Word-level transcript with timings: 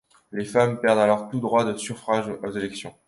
Les 0.31 0.45
femmes 0.45 0.79
perdent 0.79 0.97
alors 0.97 1.29
tout 1.29 1.39
droit 1.39 1.63
de 1.63 1.77
suffrage 1.77 2.27
aux 2.41 2.49
élections. 2.49 2.95